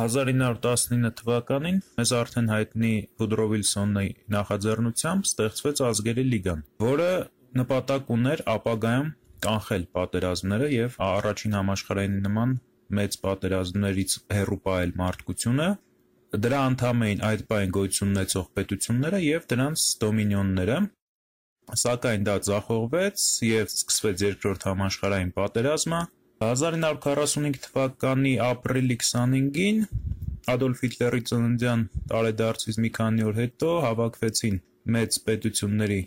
1919 0.00 1.10
թվականին 1.20 1.78
մեզ 2.00 2.12
արդեն 2.20 2.50
հայտնի 2.50 2.92
Վուդրո 3.20 3.46
Վիլսոնի 3.50 4.04
նախաձեռնությամբ 4.34 5.26
ստեղծվեց 5.28 5.82
Ազգերի 5.90 6.24
լիգան, 6.30 6.62
որը 6.84 7.08
նպատակ 7.60 8.12
ուներ 8.16 8.42
ապագայում 8.54 9.10
կանխել 9.46 9.84
պատերազմները 9.96 10.68
եւ 10.74 10.96
առաջին 11.10 11.56
համաշխարհային 11.58 12.16
նման 12.26 12.54
մեծ 13.00 13.18
պատերազմներից 13.24 14.16
հեռու 14.36 14.60
պահել 14.66 14.94
մարդկությունը։ 15.00 15.68
Դրա 16.44 16.60
անդամ 16.70 17.04
էին 17.06 17.22
այդ 17.30 17.44
պայն 17.50 17.74
գոյություն 17.76 18.14
ունեցող 18.14 18.48
պետությունները 18.56 19.20
եւ 19.26 19.46
դրանց 19.50 19.84
դոմինիոնները, 20.04 20.78
սակայն 21.80 22.26
դա 22.30 22.36
ձախողվեց 22.50 23.26
եւ 23.50 23.74
սկսվեց 23.74 24.24
երկրորդ 24.26 24.66
համաշխարհային 24.70 25.32
պատերազմը 25.40 26.00
1945 26.40 27.58
թվականի 27.66 28.30
ապրիլի 28.40 28.94
25-ին 29.00 29.80
Ադոլֆ 30.48 30.78
Հիտլերի 30.84 31.18
ծննդյան 31.30 31.80
տարեդարձից 32.12 32.78
մի 32.84 32.90
քանի 32.96 33.26
օր 33.30 33.40
հետո 33.40 33.72
հավաքվեցին 33.84 34.54
մեծ 34.94 35.18
պետությունների 35.26 35.98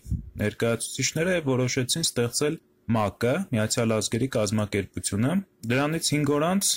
ներկայացուցիչները 0.42 1.36
եւ 1.36 1.52
որոշեցին 1.52 2.08
ստեղծել 2.08 2.58
ՄԱԿ-ը, 2.94 3.36
Միացյալ 3.54 3.94
Ազգերի 3.98 4.30
կազմակերպությունը։ 4.38 5.36
Դրանից 5.74 6.10
5 6.16 6.34
օր 6.38 6.46
անց 6.50 6.72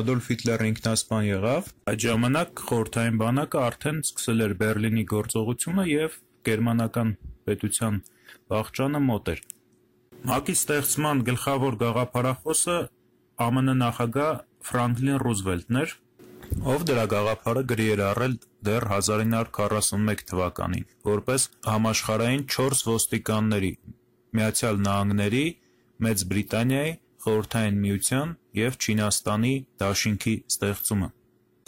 Ադոլֆ 0.00 0.28
Հիտլերը 0.30 0.68
ինքնասպան 0.70 1.24
եղավ։ 1.30 1.72
Այդ 1.90 2.04
ժամանակ 2.04 2.64
խորհրդային 2.68 3.22
բանակը 3.24 3.62
արդեն 3.70 4.02
սկսել 4.10 4.44
էր 4.44 4.54
Բերլինի 4.60 5.06
գործողությունը 5.14 5.88
եւ 5.94 6.20
գերմանական 6.50 7.16
պետության 7.48 7.98
վաղճանը 8.52 9.02
մոտ 9.08 9.32
էր։ 9.34 9.42
ՄԱԿ-ի 10.28 10.54
ստեղծման 10.60 11.18
գլխավոր 11.28 11.74
գաղափարախոսը 11.82 12.78
ԱՄՆ 13.40 13.74
նախագահ 13.82 14.34
Ֆրանկլին 14.68 15.20
Ռուզվելտն 15.24 15.76
էր, 15.82 15.90
ով 16.72 16.80
դրա 16.88 17.04
գաղափարը 17.12 17.62
գրի 17.70 17.86
էր 17.94 18.02
առել 18.10 18.34
դեռ 18.68 18.84
1941 18.96 20.24
թվականին, 20.30 20.84
որպես 21.08 21.46
համաշխարհային 21.72 22.42
4 22.56 22.82
ոստիկանների՝ 22.90 23.72
Միացյալ 24.36 24.76
Նահանգների, 24.86 25.46
Մեծ 26.04 26.18
Բրիտանիայի, 26.32 26.92
Խորհրդային 27.24 27.80
Միության 27.84 28.28
եւ 28.60 28.76
Չինաստանի 28.84 29.54
դաշինքի 29.80 30.34
ստեղծումը։ 30.52 31.08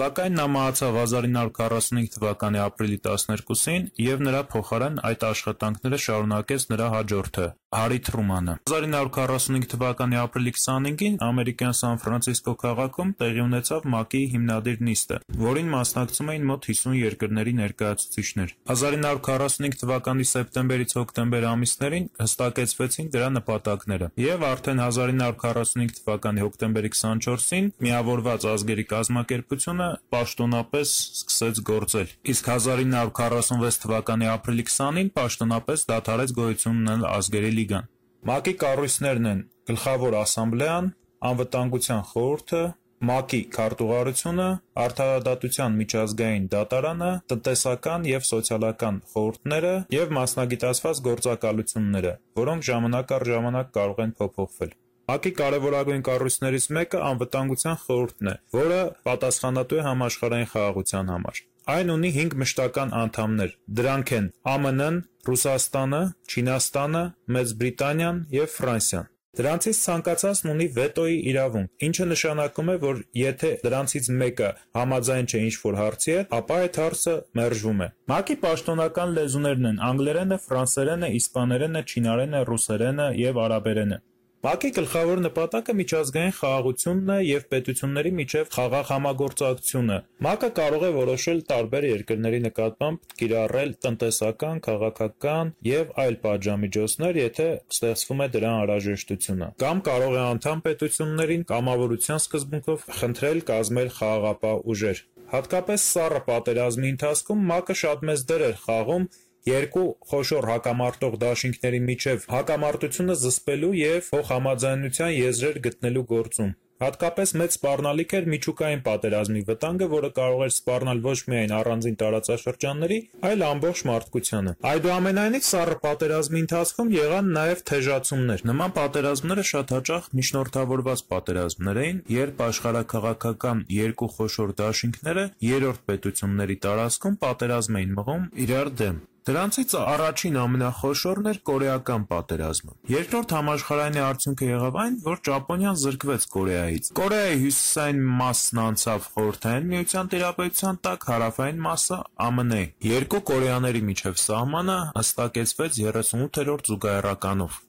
Սակայն 0.03 0.39
նա 0.41 0.47
մահացավ 0.53 0.97
1945 1.01 2.15
թվականի 2.17 2.61
ապրիլի 2.67 3.01
12-ին 3.09 3.91
եւ 4.03 4.23
նրա 4.29 4.41
փոխարեն 4.53 4.97
այդ 5.09 5.27
աշխատանքները 5.33 5.99
շարունակեց 6.07 6.65
նրա 6.73 6.87
հաջորդը՝ 6.97 7.49
Հարի 7.73 7.99
Թրումանը։ 8.05 8.55
1945 8.69 9.69
թվականի 9.73 10.17
ապրիլի 10.21 10.51
25-ին 10.57 11.15
ամերիկյան 11.25 11.77
Սան 11.79 12.01
Ֆրանցիսկո 12.03 12.53
քաղաքում 12.63 13.13
տեղի 13.23 13.41
ունեցավ 13.43 13.87
ՄԱԿ-ի 13.89 14.21
հիմնադիր 14.33 14.83
նիստը, 14.89 15.17
որին 15.43 15.71
մասնակցում 15.73 16.31
էին 16.33 16.45
մոտ 16.51 16.69
50 16.69 16.99
երկրների 17.01 17.55
ներկայացուցիչներ։ 17.63 18.53
1945 18.75 19.81
թվականի 19.83 20.27
սեպտեմբերից 20.33 20.95
հոկտեմբեր 21.01 21.47
ամիսներին 21.53 22.09
հստակեցվեցին 22.21 23.09
դրա 23.17 23.31
նպատակները, 23.41 24.11
եւ 24.21 24.47
արդեն 24.53 24.85
1945 24.85 25.97
թվականի 26.03 26.45
հոկտեմբերի 26.45 26.93
24-ին 26.93 27.73
միավորված 27.89 28.47
ազգերի 28.53 28.87
կազմակերպությունը 28.93 29.89
պաշտոնապես 30.13 30.95
սկսեց 31.23 31.63
գործել։ 31.73 32.13
Իսկ 32.37 32.53
1946 32.53 33.83
թվականի 33.87 34.31
ապրիլի 34.37 34.69
20-ին 34.69 35.13
պաշտոնապես 35.17 35.87
դադարեց 35.93 36.37
գոյություն 36.43 36.81
ունենալ 36.83 37.09
ազգերի 37.13 37.62
լիգան։ 37.63 37.89
ՄԱԿ-ի 38.23 38.55
կառույցներն 38.63 39.27
են 39.33 39.41
Գլխավոր 39.69 40.15
ասամբլեան, 40.19 40.87
Անվտանգության 41.29 42.01
խորհուրդը, 42.11 42.63
ՄԱԿ-ի 43.03 43.41
քարտուղարությունը, 43.55 44.49
Արդարադատության 44.85 45.77
միջազգային 45.81 46.45
դատարանը, 46.55 47.11
տնտեսական 47.33 48.07
եւ 48.11 48.27
սոցիալական 48.31 49.01
խորհուրդները 49.13 49.75
եւ 49.95 50.15
մասնագիտացված 50.19 51.03
գործակալությունները, 51.09 52.13
որոնք 52.43 52.67
ժամանակ 52.71 53.15
առ 53.19 53.27
ժամանակ 53.33 53.73
կարող 53.79 54.03
են 54.07 54.15
փոփոխվել։ 54.23 54.73
ՄԱԿ-ի 55.13 55.33
կարևորագույն 55.43 56.05
կառույցներից 56.09 56.67
մեկը 56.79 56.99
Անվտանգության 57.11 57.81
խորհուրդն 57.87 58.33
է, 58.33 58.37
որը 58.63 58.81
պատասխանատու 59.07 59.81
է 59.83 59.87
համաշխարհային 59.91 60.53
խաղաղության 60.53 61.13
համար։ 61.15 61.43
Այն 61.71 61.91
ունի 61.95 62.09
5 62.17 62.33
մշտական 62.43 62.93
անդամներ։ 62.99 63.51
Դրանք 63.79 64.13
են 64.17 64.25
ԱՄՆ-ն, 64.43 64.97
Ռուսաստանը, 65.29 66.03
Չինաստանը, 66.33 67.03
Մեծ 67.37 67.53
Բրիտանիան 67.61 68.19
եւ 68.35 68.49
Ֆրանսիան։ 68.57 69.09
Դրանցից 69.39 69.79
ցանկացածն 69.81 70.51
ունի 70.53 70.65
վետոյի 70.77 71.21
իրավունք, 71.31 71.71
ինչը 71.87 72.07
նշանակում 72.11 72.73
է, 72.73 72.75
որ 72.83 72.99
եթե 73.17 73.53
դրանցից 73.63 74.11
մեկը 74.23 74.51
համաձայն 74.77 75.31
չէ 75.31 75.41
ինչ-որ 75.47 75.79
հարցի 75.81 76.13
հետ, 76.13 76.35
ապա 76.43 76.59
այդ 76.67 76.81
հարցը 76.83 77.15
մերժվում 77.41 77.81
է։ 77.87 77.89
ՄԱԿ-ի 78.13 78.37
պաշտոնական 78.43 79.15
լեզուներն 79.17 79.69
են 79.73 79.83
անգլերենը, 79.89 80.39
ֆրանսերենը, 80.51 81.13
իսպաներենը, 81.23 81.85
չինարենը, 81.89 82.43
ռուսերենը 82.53 83.07
եւ 83.23 83.41
արաբերենը։ 83.47 83.99
ՄԱԿ-ի 84.43 84.71
գլխավոր 84.77 85.21
նպատակը 85.23 85.73
միջազգային 85.81 86.33
խաղաղությունն 86.37 87.11
է 87.15 87.19
եւ 87.25 87.43
պետությունների 87.53 88.11
միջեւ 88.21 88.49
խաղաղ 88.55 88.89
համագործակցությունը։ 88.93 89.99
ՄԱԿ-ը 90.27 90.51
կարող 90.57 90.83
է 90.89 90.91
որոշել 90.97 91.43
տարբեր 91.53 91.87
երկրների 91.89 92.41
նկատմամբ 92.47 93.15
կիրառել 93.23 93.71
տնտեսական, 93.87 94.57
քաղաքական 94.67 95.55
եւ 95.71 95.95
այլ 96.03 96.19
պատժամիջոցներ, 96.27 97.23
եթե 97.23 97.49
ստեղծվում 97.77 98.27
է 98.27 98.29
դրան 98.35 98.59
անհրաժեշտությունը։ 98.59 99.49
Կամ 99.63 99.87
կարող 99.93 100.13
է 100.19 100.23
անդամ 100.27 100.67
պետություններին 100.67 101.49
կամավորության 101.55 102.23
սկզբունքով 102.27 102.87
խնդրել 102.99 103.41
կազմել 103.53 103.97
խաղաղապահ 104.03 104.57
ուժեր։ 104.75 105.09
Հատկապես 105.33 105.85
սառը 105.95 106.21
պատերազմի 106.27 106.89
ընթացքում 106.93 107.47
ՄԱԿ-ը 107.47 107.75
շատ 107.83 108.09
մեծ 108.11 108.25
դեր 108.33 108.43
էր 108.51 108.57
խաղում 108.67 109.07
երկու 109.49 109.87
խոշոր 110.13 110.51
հակամարտող 110.53 111.21
դաշինքների 111.27 111.81
միջև 111.91 112.27
հակամարտությունը 112.37 113.21
զսպելու 113.27 113.77
եւ 113.83 114.11
փոխհամաձայնության 114.17 115.17
եզրեր 115.19 115.63
գտնելու 115.69 116.09
գործում։ 116.17 116.53
Հատկապես 116.83 117.33
մեծ 117.39 117.53
սպառնալիք 117.55 118.13
էր 118.19 118.25
միջուկային 118.33 118.81
պատերազմի 118.87 119.43
վտանգը, 119.47 119.87
որը 119.93 120.09
կարող 120.17 120.41
էր 120.47 120.53
սպառնալ 120.53 121.03
ոչ 121.05 121.19
միայն 121.31 121.53
առանձին 121.59 121.99
տարածաշրջանների, 122.01 122.97
այլ 123.29 123.45
ամբողջ 123.49 123.83
մարդկությանը։ 123.91 124.55
Այդուամենայնիվ 124.71 125.47
սառը 125.49 125.77
պատերազմի 125.85 126.43
ընթացքում 126.43 126.91
եղան 126.97 127.31
նաև 127.39 127.63
թեժացումներ։ 127.71 128.45
Նման 128.51 128.75
պատերազմները 128.81 129.47
շատ 129.53 129.77
հաճախ 129.77 130.11
միջնորդավորված 130.23 131.05
պատերազմներ 131.13 131.81
էին, 131.85 132.03
երբ 132.17 132.45
աշխարհաքաղաքական 132.51 133.65
երկու 133.79 134.11
խոշոր 134.19 134.57
դաշինքները 134.65 135.25
երրորդ 135.53 135.89
պետությունների 135.93 136.61
տարածքում 136.67 137.19
պատերազմ 137.23 137.83
էին 137.83 137.97
մղում 138.03 138.29
իրար 138.49 138.77
դեմ։ 138.83 139.03
Դրանցից 139.23 139.73
առաջին 139.79 140.37
ամենախոշորն 140.43 141.29
էր 141.31 141.37
Կորեական 141.47 142.07
պատերազմը։ 142.11 142.73
Երկրորդ 142.93 143.35
համաշխարհային 143.37 143.99
արդյունքը 144.03 144.49
եղավ 144.49 144.79
այն, 144.83 144.97
որ 145.05 145.23
Ճապոնիան 145.29 145.79
զրկվեց 145.83 146.27
Կորեայից։ 146.35 146.91
Կորեայի 146.99 147.39
հյուսիսային 147.45 148.03
մասն 148.19 148.63
անցավ 148.67 149.09
Խորհրդային 149.15 149.73
Միության 149.73 150.13
տիրապետության 150.17 150.83
տակ, 150.91 151.11
հարավային 151.13 151.67
մասը 151.71 151.99
ԱՄՆ-ի։ 152.43 152.65
Երկու 152.91 153.25
Կորեաների 153.31 153.85
միջև 153.93 154.23
սահմանը 154.27 154.79
հստակեցվեց 154.99 155.85
38-րդ 155.87 156.73
զուգահեռականով։ 156.73 157.63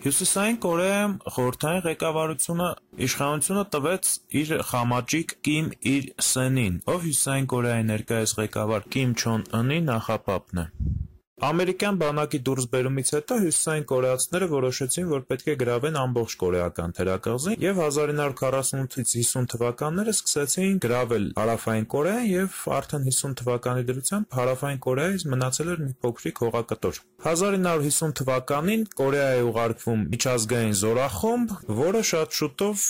Հյուսիսային 0.00 0.54
Կորեայում 0.64 1.14
խորհրդային 1.34 1.82
ղեկավարությունը 1.86 2.68
իշխանությունը 3.06 3.64
տվեց 3.74 4.12
իր 4.40 4.52
խամաճիկ 4.70 5.34
Կիմ 5.48 5.68
Ir 5.92 6.06
Սենին, 6.28 6.78
ով 6.88 7.04
Հյուսիսային 7.04 7.50
Կորեայի 7.52 7.86
ներկայիս 7.90 8.34
ղեկավար 8.40 8.86
Կիմ 8.96 9.12
Չոն 9.20 9.44
Ընի 9.60 9.78
նախապապն 9.90 10.62
է։ 10.64 10.66
Ամերիկյան 11.40 11.98
բանակի 12.00 12.38
դուրսբերումից 12.44 13.10
հետո 13.14 13.36
հյուսիսային 13.40 13.84
կորեացիները 13.88 14.46
որոշեցին, 14.50 15.06
որ 15.08 15.22
պետք 15.30 15.46
է 15.48 15.54
գրավեն 15.62 15.94
ամբողջ 16.00 16.34
կորեական 16.42 16.90
թերակղզին 16.98 17.62
եւ 17.64 17.80
1948-ից 17.80 19.14
50 19.14 19.48
թվականները 19.54 20.12
սկսեցին 20.18 20.74
գրավել 20.84 21.24
Հարավային 21.40 21.86
Կորեան 21.94 22.26
եւ 22.28 22.58
արդեն 22.76 23.06
50 23.08 23.38
թվականի 23.40 23.86
դրությամբ 23.88 24.36
Հարավային 24.36 24.82
Կորեայից 24.84 25.24
մնացել 25.32 25.70
էր 25.70 25.80
մի 25.80 25.94
փոքրիկ 26.04 26.42
հողակտոր։ 26.44 27.00
1950 27.20 28.14
թվականին 28.20 28.84
Կորեայի 29.00 29.42
ուղարկվում 29.48 30.04
միջազգային 30.12 30.76
զորախումբ, 30.80 31.56
որը 31.80 32.04
շատ 32.10 32.38
շուտով 32.40 32.84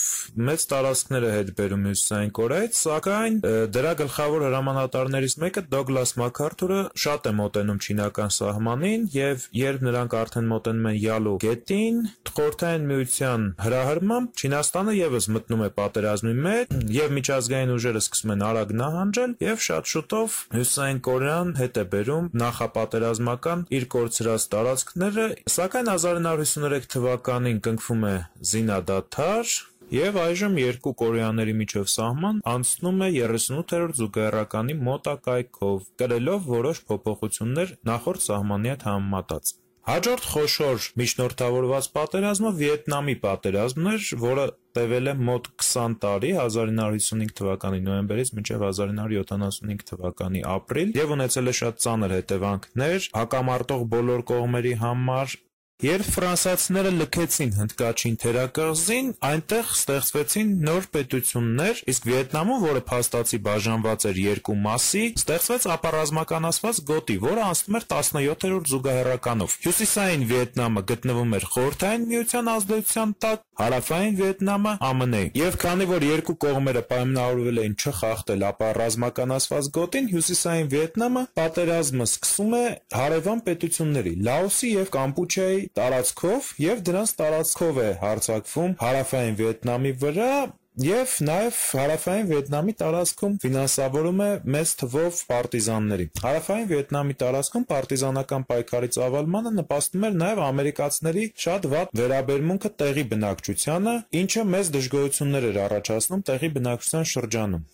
մեծ 0.51 0.67
տարածքներ 0.71 1.25
է 1.27 1.31
հետ 1.35 1.51
բերում 1.59 1.87
Հյուսիսային 1.91 2.31
Կորեայից, 2.41 2.79
սակայն 2.81 3.41
դրա 3.75 3.93
գլխավոր 4.01 4.45
հրամանատարներից 4.47 5.35
մեկը 5.43 5.65
Դոգլաս 5.71 6.15
Մաքարթուրը 6.21 6.79
շատ 7.05 7.27
է 7.27 7.35
մոտենում 7.41 7.81
չինական 7.81 8.31
սահմանին 8.41 9.07
եւ 9.15 9.47
երբ 9.61 9.85
նրանք 9.87 10.17
արդեն 10.21 10.51
մոտենում 10.51 10.89
են 10.91 10.99
Յալու 11.05 11.37
գետին, 11.45 12.01
Խորհրդային 12.31 12.85
Միության 12.87 13.41
հրահրմամբ 13.61 14.41
Չինաստանը 14.41 14.93
եւս 14.97 15.25
մտնում 15.35 15.63
է 15.65 15.69
պատերազմի 15.77 16.35
մեջ 16.45 16.75
եւ 16.95 17.15
միջազգային 17.17 17.73
ուժերը 17.75 18.01
սկսում 18.01 18.33
են 18.35 18.45
արագ 18.47 18.71
նահանջել 18.81 19.33
եւ 19.45 19.65
շատ 19.67 19.91
շուտով 19.91 20.37
Հյուսիսային 20.55 21.01
Կորեան 21.07 21.51
հետ 21.59 21.81
է 21.81 21.85
բերում 21.91 22.29
նախապատերազմական 22.41 23.65
իր 23.77 23.87
կորցրած 23.95 24.47
տարածքները, 24.55 25.27
սակայն 25.57 25.91
1953 25.97 26.89
թվականին 26.95 27.61
կնքվում 27.67 28.07
է 28.11 28.15
զինադադար 28.51 29.53
եւ 29.91 30.19
այժմ 30.25 30.59
երկու 30.61 30.93
կորեաների 31.01 31.55
միջև 31.61 31.89
սահման 31.95 32.37
անցնում 32.51 33.01
է 33.07 33.09
38-րդ 33.15 33.97
զուգահեռականի 34.01 34.77
մոտակայքով, 34.87 35.89
կրելով 36.01 36.47
որոշ 36.51 36.85
փոփոխություններ 36.91 37.75
նախորդ 37.91 38.25
սահմանի 38.29 38.71
հետ 38.71 38.87
համեմատած։ 38.91 39.57
Հաջորդ 39.81 40.25
խոշոր 40.29 40.83
միջնորդավորված 41.01 41.85
պատերազմը 41.95 42.49
Վիետնամի 42.57 43.15
պատերազմն 43.23 43.87
էր, 43.91 44.03
որը 44.23 44.43
տևել 44.77 45.11
է 45.11 45.15
մոտ 45.29 45.47
20 45.63 45.95
տարի 46.03 46.29
1955 46.43 47.33
թվականի 47.39 47.79
նոյեմբերից 47.87 48.31
մինչև 48.37 48.65
1975 48.67 49.87
թվականի 49.89 50.43
ապրիլ 50.53 50.93
եւ 51.01 51.15
ունեցել 51.17 51.51
է 51.51 51.55
շատ 51.61 51.81
ծանր 51.85 52.13
հետևանքներ 52.21 53.09
հակամարտող 53.17 53.87
բոլոր 53.95 54.23
կողմերի 54.31 54.75
համար 54.85 55.35
Երբ 55.81 56.09
ֆրանսիացիները 56.13 56.89
լքեցին 56.93 57.51
Հնդկաչին 57.57 58.17
թերակղզին, 58.21 59.07
այնտեղ 59.25 59.69
ստեղծվեցին 59.73 60.49
նոր 60.67 60.87
պետություններ, 60.93 61.79
իսկ 61.89 62.03
Վիետնամում, 62.05 62.59
որը 62.67 62.83
փաստացի 62.91 63.39
բաժանված 63.47 64.05
էր 64.11 64.19
երկու 64.21 64.57
մասի, 64.61 65.01
ստեղծվեց 65.17 65.65
ապառազմականացված 65.75 66.81
գոտի, 66.91 67.15
որը 67.25 67.45
անցնում 67.47 67.79
էր 67.81 67.87
17-րդ 67.95 68.69
զուգահեռականով։ 68.71 69.55
Հյուսիսային 69.65 70.25
Վիետնամը 70.29 70.85
գտնվում 70.91 71.33
էր 71.41 71.47
Խորհրդային 71.55 72.05
Միության 72.11 72.51
ազդեցության 72.51 73.15
տակ, 73.25 73.43
հարավային 73.61 74.15
Վիետնամը 74.21 74.75
ԱՄՆ-ի։ 74.81 75.25
Եվ 75.41 75.57
քանի 75.65 75.89
որ 75.91 76.05
երկու 76.11 76.37
կողմերը 76.45 76.85
պայմանավորվել 76.91 77.61
էին 77.61 77.75
չխախտել 77.81 78.45
ապառազմականացված 78.51 79.71
գոտին, 79.81 80.09
Հյուսիսային 80.11 80.71
Վիետնամը 80.71 81.23
պատերազմը 81.41 82.07
սկսում 82.11 82.55
է 82.61 82.63
հարևան 83.01 83.43
պետությունների՝ 83.49 84.13
Լաոսի 84.29 84.71
եւ 84.71 84.91
Կամպուչիայի 84.97 85.61
տարածքով 85.79 86.49
եւ 86.65 86.81
դրանց 86.91 87.13
տարածքով 87.21 87.83
է 87.85 87.91
հարձակվում 88.05 88.73
Հարավային 88.81 89.37
Վիետնամի 89.41 89.93
վրա 90.05 90.31
Եվ 90.79 91.13
նաև 91.27 91.55
Հարավային 91.77 92.27
Վիետնամի 92.29 92.73
տարածքում 92.81 93.33
ֆինանսավորում 93.43 94.21
է 94.23 94.27
մեծ 94.55 94.69
թվով 94.81 95.17
պարտիզանների։ 95.31 96.05
Հարավային 96.21 96.69
Վիետնամի 96.69 97.17
տարածքում 97.23 97.65
պարտիզանական 97.71 98.45
պայքարի 98.51 98.89
ծավալմանը 98.95 99.51
նպաստում 99.57 100.07
էր 100.07 100.15
նաև 100.21 100.41
ամերիկացիների 100.45 101.27
շատ 101.47 101.67
վատ 101.75 101.93
վերաբերմունքը 102.01 102.73
տեղի 102.85 103.05
բնակչությանը, 103.11 103.97
ինչը 104.21 104.47
մեծ 104.55 104.73
դժգոհություններ 104.79 105.51
էր 105.51 105.61
առաջացնում 105.67 106.25
տեղի 106.31 106.51
բնակչության 106.55 107.11
շրջանում։ 107.17 107.67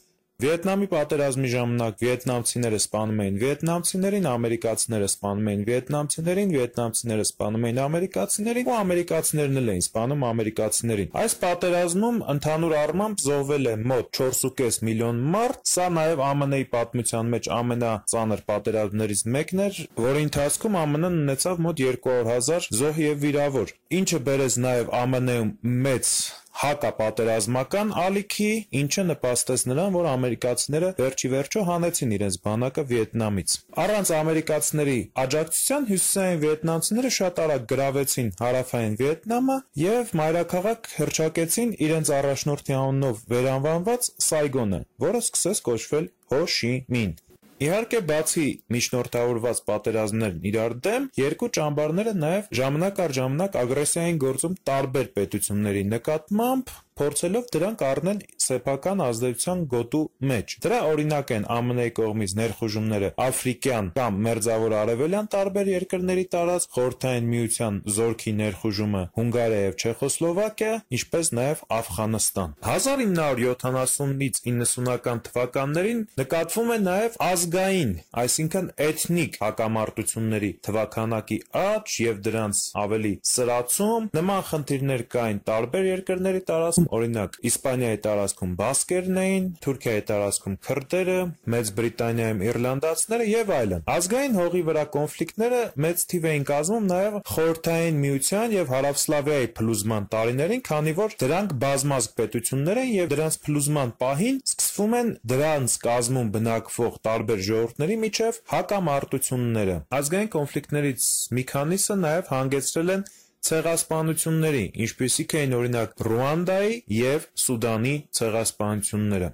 Վիետնամի 0.43 0.87
պատերազմի 0.91 1.49
ժամանակ 1.49 1.95
վիետնամցիները 2.03 2.79
սպանում 2.83 3.21
էին 3.23 3.37
վիետնամցիներին, 3.41 4.27
ամերիկացիները 4.31 5.07
սպանում 5.09 5.49
էին 5.53 5.63
վիետնամցիներին, 5.69 6.51
վիետնամցիները 6.57 7.25
սպանում 7.25 7.65
էին 7.69 7.79
ամերիկացիներին 7.85 8.69
ու 8.69 8.75
ամերիկացիներն 8.77 9.61
էլ 9.63 9.71
էին 9.73 9.83
սպանում 9.87 10.27
ամերիկացիներին։ 10.29 11.17
Այս 11.23 11.35
պատերազմում 11.41 12.21
ընդհանուր 12.37 12.77
առմամբ 12.83 13.25
զոհվել 13.25 13.65
է 13.65 13.75
մոտ 13.89 14.21
4.5 14.21 14.79
միլիոն 14.85 15.25
մարդ, 15.33 15.61
սա 15.73 15.89
նաև 15.97 16.25
ԱՄՆ-ի 16.45 16.69
պատմության 16.77 17.33
մեջ 17.33 17.53
ամենածանր 17.57 18.47
պատերազմներից 18.53 19.29
մեկն 19.41 19.63
էր, 19.65 19.85
որի 20.05 20.27
ընթացքում 20.29 20.81
ԱՄՆ-ն 20.85 21.21
ունեցավ 21.25 21.63
մոտ 21.65 21.85
200.000 21.87 22.73
զոհ 22.77 23.05
եւ 23.07 23.23
վիրավոր, 23.25 23.77
ինչը 24.01 24.25
բերեց 24.29 24.65
նաև 24.67 24.93
ԱՄՆ-ում 25.01 25.55
մեծ 25.87 26.13
հակապատերազմական 26.61 27.91
ալիքի, 28.01 28.49
ինչը 28.81 29.03
նպաստեց 29.11 29.63
նրան, 29.71 29.91
որ 29.97 30.07
ամերիկացիները 30.13 30.89
վերջի 30.97 31.31
վերջո 31.33 31.63
հանեցին 31.67 32.15
իրենց 32.17 32.37
բանակը 32.47 32.85
Վիետնամից։ 32.91 33.55
Առանց 33.83 34.11
ամերիկացիների 34.17 34.97
աջակցության 35.23 35.87
հյուսիսային 35.91 36.41
վիետնամցիները 36.47 37.13
շատ 37.17 37.41
արագ 37.45 37.69
գրավեցին 37.73 38.33
հարավային 38.41 38.97
Վիետնամը 39.03 39.59
եւ 39.83 40.15
մայրաքաղաք 40.21 40.91
հրճակեցին 40.97 41.77
իրենց 41.87 42.13
առաջնորդի 42.17 42.77
անունով 42.81 43.23
վերանվանված 43.37 44.11
Սայգոնը, 44.27 44.81
որը 45.07 45.23
սկսեց 45.27 45.63
կոչվել 45.69 46.11
Հո 46.33 46.43
Շի 46.57 46.73
Մին։ 46.97 47.15
Իհարկե, 47.57 47.99
բացի 48.05 48.47
միջնորդավորված 48.73 49.59
պատերազմներն 49.65 50.43
իրար 50.45 50.73
դեմ, 50.87 51.05
երկու 51.17 51.47
ճամբարները 51.57 52.11
նաև 52.23 52.51
ժամանակ 52.59 52.99
առ 53.05 53.15
ժամանակ 53.17 53.57
ագրեսիա 53.61 54.03
էին 54.03 54.19
գործում 54.23 54.57
տարբեր 54.69 55.09
պետությունների 55.17 55.81
նկատմամբ, 55.93 56.73
փորձելով 56.97 57.47
դրանք 57.53 57.83
առնել 57.87 58.19
սեփական 58.47 59.01
ազդեցության 59.07 59.63
գոտու 59.71 60.03
մեջ։ 60.31 60.55
Դրա 60.63 60.79
օրինակ 60.91 61.31
են 61.37 61.47
ԱՄՆ-ի 61.47 61.91
կողմից 61.97 62.31
ներխուժումները 62.39 63.09
աֆրիկյան 63.27 63.89
կամ 63.97 64.19
մերձավոր 64.27 64.75
արևելյան 64.81 65.27
տարբեր 65.35 65.71
երկրների 65.73 66.25
տարածք, 66.33 66.69
Խորհրդային 66.77 67.27
Միության 67.31 67.79
զորքի 67.97 68.33
ներխուժումը 68.37 69.03
Հունգարիա 69.17 69.61
եւ 69.67 69.75
Չեխոսլովակիա, 69.77 70.73
ինչպես 70.97 71.31
նաեւ 71.37 71.63
Աֆղանստան։ 71.77 72.55
1970-ից 72.67 74.41
90-ական 74.47 75.21
թվականներին 75.27 76.01
նկատվում 76.21 76.71
է 76.71 76.79
նաեւ 76.87 77.17
ազգային, 77.27 77.91
այսինքն 78.23 78.69
էթնիկ 78.87 79.39
հակամարտությունների 79.43 80.51
թվականակի 80.67 81.39
աճ 81.61 81.97
եւ 82.07 82.21
դրանց 82.27 82.63
ավելի 82.83 83.13
սրացում։ 83.31 84.09
Նման 84.17 84.41
խնդիրներ 84.51 85.03
կային 85.17 85.41
տարբեր 85.47 85.87
երկրների 85.87 86.41
տարածքում 86.47 86.86
օրինակ 86.97 87.37
Իսպանիայի 87.47 87.99
տարածքում 88.05 88.53
բասկերն 88.61 89.19
էին, 89.21 89.45
Թուրքիայի 89.63 90.03
տարածքում 90.07 90.55
քրդերը, 90.67 91.17
Մեծ 91.53 91.71
Բրիտանիայում 91.77 92.43
իռլանդացիները 92.47 93.27
եւ 93.27 93.51
այլն։ 93.57 93.83
Ազգային 93.97 94.37
հողի 94.37 94.61
վրա 94.67 94.83
կոնֆլիկտները 94.97 95.61
մեծ 95.87 96.05
թիվ 96.11 96.27
էին 96.31 96.47
կազմում 96.47 96.87
նաեւ 96.91 97.17
Խորհրդային 97.31 97.99
Միության 98.07 98.55
եւ 98.57 98.71
Հարավսլավիայի 98.77 99.49
փլուզման 99.57 100.07
տարիներին, 100.17 100.63
քանի 100.67 100.93
որ 100.97 101.17
դրանք 101.23 101.55
բազմազգ 101.67 102.15
պետություններ 102.17 102.81
են 102.83 102.91
եւ 102.97 103.11
դրանց 103.13 103.39
փլուզման 103.47 103.93
պահին 104.01 104.41
սկսվում 104.47 104.97
են 104.97 105.13
դրանց 105.33 105.77
կազմում 105.87 106.31
բնակվող 106.37 106.97
տարբեր 107.07 107.45
ժողովուրդների 107.47 107.97
միջև 108.07 108.41
հակամարտությունները։ 108.53 109.77
Ազգային 109.97 110.33
կոնֆլիկտներից 110.37 111.07
մի 111.37 111.43
քանիսը 111.51 111.97
նաեւ 112.07 112.31
հանգեցրել 112.37 112.93
են 112.97 113.07
ցեղասպանությունների, 113.47 114.63
ինչպիսիք 114.83 115.35
էին 115.41 115.57
օրինակ 115.57 116.05
Ռուանդայի 116.07 116.73
և 116.97 117.27
Սուդանի 117.47 117.95
ցեղասպանությունները։ 118.19 119.29